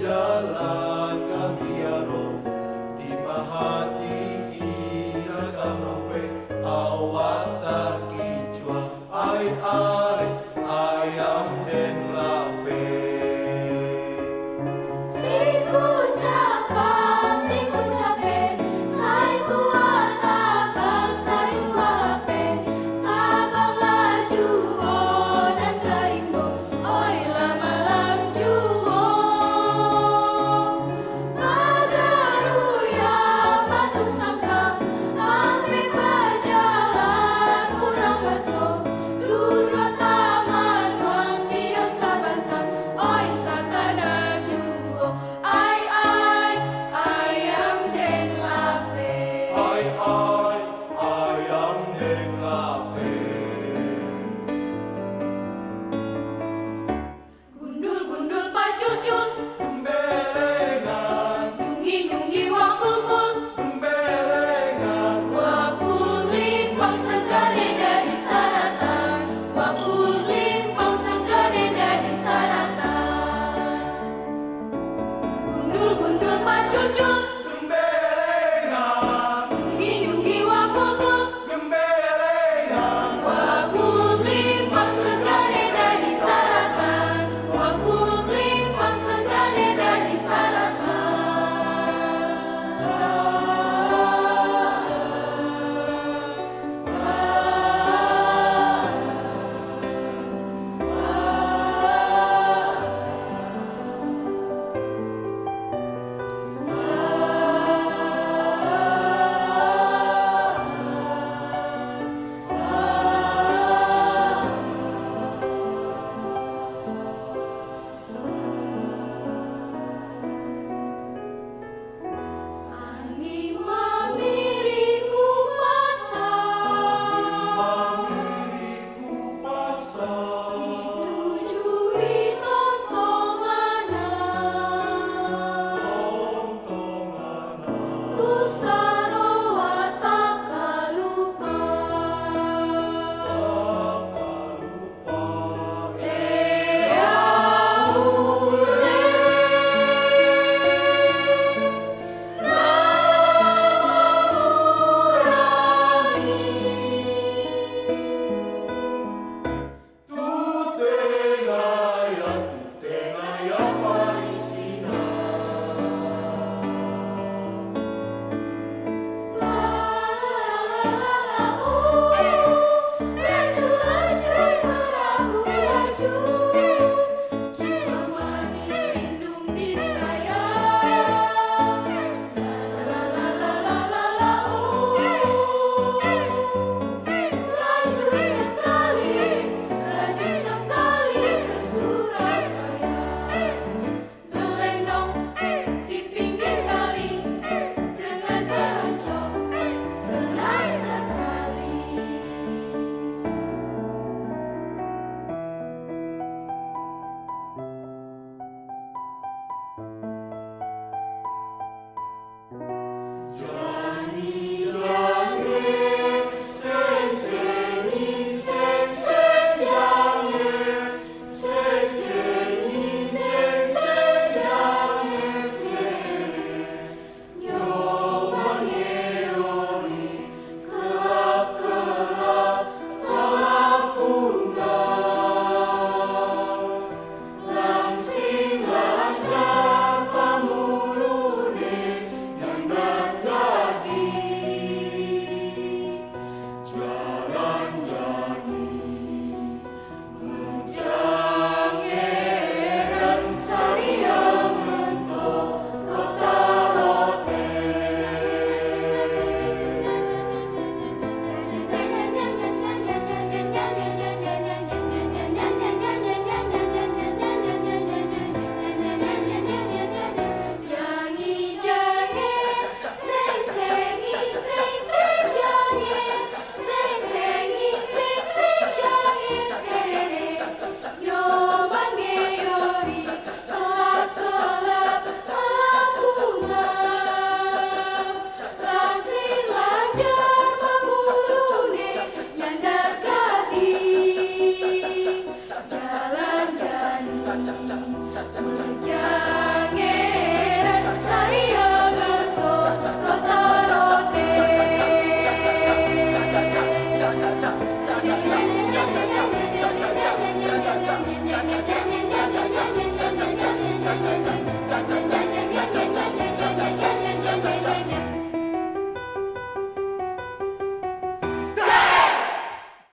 [0.00, 0.29] resike